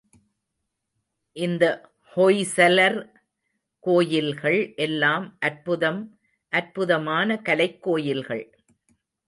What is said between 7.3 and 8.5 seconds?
கலைக் கோயில்கள்.